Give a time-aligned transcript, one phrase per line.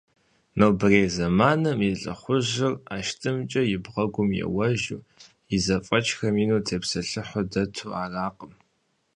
[0.57, 4.99] Нобэрей зэманым и лӏыхъужьыр ӏэштӏымкӏэ и бгъэм еуэжу,
[5.55, 8.53] и зэфӏэкӏхэм ину тепсэлъыхьу дэту аракъым.